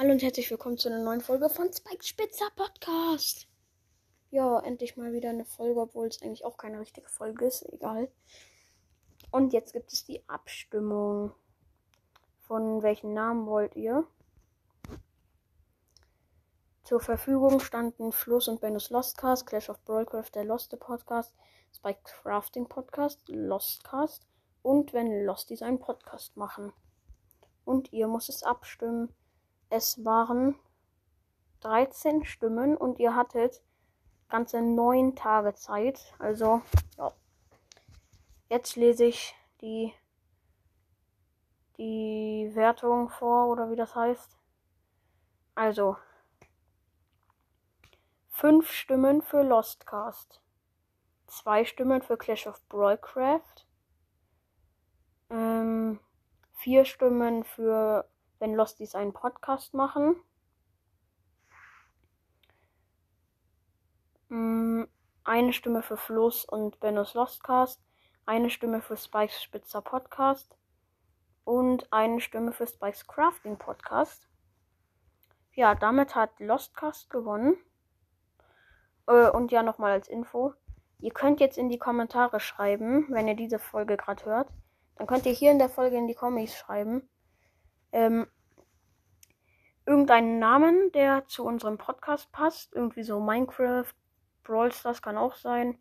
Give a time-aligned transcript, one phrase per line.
[0.00, 3.48] Hallo und herzlich willkommen zu einer neuen Folge von Spike Spitzer Podcast.
[4.30, 7.68] Ja, endlich mal wieder eine Folge, obwohl es eigentlich auch keine richtige Folge ist.
[7.72, 8.08] Egal.
[9.32, 11.32] Und jetzt gibt es die Abstimmung.
[12.42, 14.06] Von welchen Namen wollt ihr?
[16.84, 21.34] Zur Verfügung standen Fluss und Benus Lostcast, Clash of Broadcraft, der Loste Podcast,
[21.74, 24.28] Spike Crafting Podcast, Lostcast
[24.62, 26.72] und wenn Losties einen Podcast machen.
[27.64, 29.12] Und ihr müsst es abstimmen.
[29.70, 30.54] Es waren
[31.60, 33.62] 13 Stimmen und ihr hattet
[34.28, 36.14] ganze neun Tage Zeit.
[36.18, 36.62] Also,
[36.96, 37.12] ja.
[38.48, 39.92] Jetzt lese ich die,
[41.76, 44.38] die Wertung vor oder wie das heißt.
[45.54, 45.96] Also,
[48.28, 50.40] fünf Stimmen für Lostcast,
[51.26, 53.66] zwei Stimmen für Clash of Broadcraft,
[55.30, 55.98] ähm,
[56.84, 58.08] Stimmen für
[58.38, 60.16] wenn Losties einen Podcast machen.
[64.28, 64.84] Mm,
[65.24, 67.82] eine Stimme für Fluss und Bennos Lostcast,
[68.26, 70.56] eine Stimme für Spikes Spitzer Podcast
[71.44, 74.28] und eine Stimme für Spikes Crafting Podcast.
[75.52, 77.56] Ja, damit hat Lostcast gewonnen.
[79.06, 80.54] Äh, und ja, nochmal als Info.
[81.00, 84.48] Ihr könnt jetzt in die Kommentare schreiben, wenn ihr diese Folge gerade hört.
[84.96, 87.08] Dann könnt ihr hier in der Folge in die Kommis schreiben,
[87.92, 88.26] ähm,
[89.86, 92.74] irgendeinen Namen, der zu unserem Podcast passt.
[92.74, 93.92] Irgendwie so Minecraft,
[94.44, 95.78] Brawl Stars kann auch sein.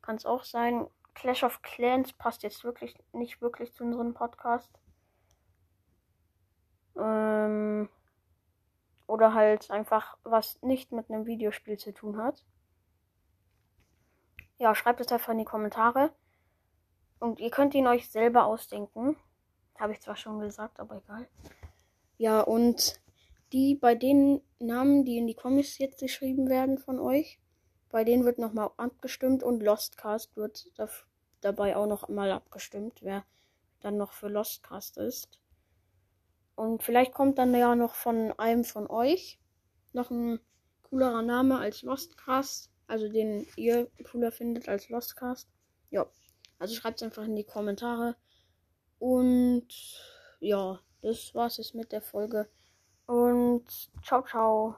[0.00, 0.86] Kann es auch sein.
[1.14, 4.70] Clash of Clans passt jetzt wirklich nicht wirklich zu unserem Podcast.
[6.96, 7.88] Ähm,
[9.08, 12.44] oder halt einfach was nicht mit einem Videospiel zu tun hat.
[14.58, 16.12] Ja, schreibt es einfach in die Kommentare.
[17.18, 19.16] Und ihr könnt ihn euch selber ausdenken.
[19.78, 21.28] Habe ich zwar schon gesagt, aber egal.
[22.16, 23.00] Ja, und
[23.52, 27.38] die bei den Namen, die in die Comics jetzt geschrieben werden von euch,
[27.90, 30.88] bei denen wird nochmal abgestimmt und Lostcast wird da,
[31.40, 33.24] dabei auch noch mal abgestimmt, wer
[33.80, 35.40] dann noch für Lostcast ist.
[36.54, 39.38] Und vielleicht kommt dann ja noch von einem von euch
[39.92, 40.40] noch ein
[40.82, 45.48] coolerer Name als Lostcast, also den ihr cooler findet als Lostcast.
[45.90, 46.06] Ja,
[46.58, 48.16] also schreibt es einfach in die Kommentare.
[48.98, 49.68] Und
[50.40, 52.48] ja, das war's jetzt mit der Folge.
[53.06, 53.64] Und
[54.02, 54.76] ciao, ciao.